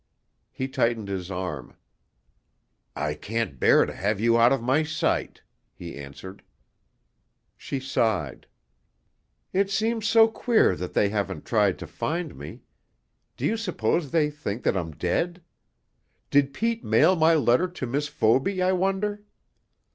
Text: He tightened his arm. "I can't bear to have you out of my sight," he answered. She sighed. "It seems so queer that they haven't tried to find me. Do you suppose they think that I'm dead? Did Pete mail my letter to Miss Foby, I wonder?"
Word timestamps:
He 0.51 0.67
tightened 0.67 1.09
his 1.09 1.29
arm. 1.29 1.75
"I 2.95 3.13
can't 3.13 3.59
bear 3.59 3.85
to 3.85 3.93
have 3.93 4.19
you 4.19 4.35
out 4.39 4.51
of 4.51 4.59
my 4.63 4.81
sight," 4.81 5.43
he 5.75 5.95
answered. 5.95 6.41
She 7.55 7.79
sighed. 7.79 8.47
"It 9.53 9.69
seems 9.69 10.07
so 10.07 10.27
queer 10.27 10.75
that 10.75 10.93
they 10.95 11.09
haven't 11.09 11.45
tried 11.45 11.77
to 11.77 11.85
find 11.85 12.35
me. 12.35 12.61
Do 13.37 13.45
you 13.45 13.57
suppose 13.57 14.09
they 14.09 14.31
think 14.31 14.63
that 14.63 14.75
I'm 14.75 14.89
dead? 14.95 15.43
Did 16.31 16.51
Pete 16.51 16.83
mail 16.83 17.15
my 17.15 17.35
letter 17.35 17.67
to 17.67 17.85
Miss 17.85 18.07
Foby, 18.09 18.59
I 18.59 18.71
wonder?" 18.71 19.21